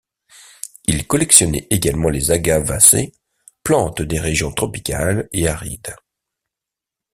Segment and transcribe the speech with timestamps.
[0.85, 3.11] Il collectionnait également les agavacées,
[3.61, 5.93] plantes des régions tropicales et arides.